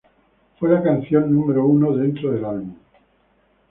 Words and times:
Fue 0.57 0.67
la 0.71 0.81
canción 0.81 1.31
número 1.31 1.63
uno 1.63 1.95
dentro 1.95 2.31
del 2.31 2.43
álbum. 2.43 2.73